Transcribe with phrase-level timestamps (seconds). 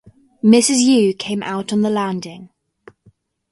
[0.43, 0.79] Mrs.
[0.79, 1.13] U.
[1.13, 2.49] came out on the landing.